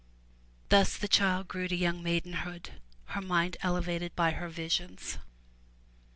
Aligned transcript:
Thus 0.69 0.97
the 0.97 1.07
child 1.07 1.47
grew 1.47 1.67
to 1.67 1.75
young 1.75 2.01
maiden 2.01 2.33
hood, 2.41 2.81
her 3.09 3.21
mind 3.21 3.57
elevated 3.61 4.15
by 4.15 4.31
her 4.31 4.49
visions. 4.49 5.19